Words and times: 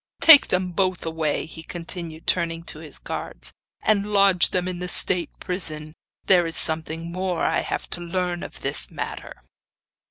Take 0.19 0.47
them 0.47 0.71
both 0.71 1.05
away,' 1.05 1.45
he 1.45 1.61
continued, 1.61 2.25
turning 2.25 2.63
to 2.63 2.79
his 2.79 2.97
guards, 2.97 3.53
'and 3.83 4.11
lodge 4.11 4.49
them 4.49 4.67
in 4.67 4.79
the 4.79 4.87
state 4.87 5.29
prison. 5.39 5.93
There 6.25 6.47
is 6.47 6.55
something 6.55 7.11
more 7.11 7.43
I 7.43 7.59
have 7.59 7.87
to 7.91 8.01
learn 8.01 8.41
of 8.41 8.61
this 8.61 8.89
matter. 8.89 9.35